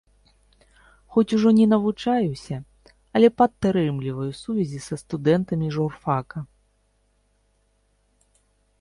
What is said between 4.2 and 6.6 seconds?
сувязі са студэнтамі журфака.